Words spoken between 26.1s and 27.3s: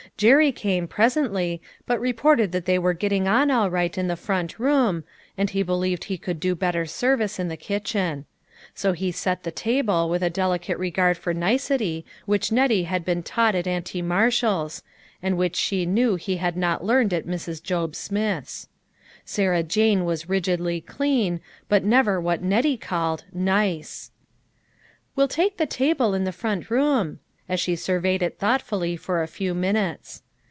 in the front room," de creed Nettie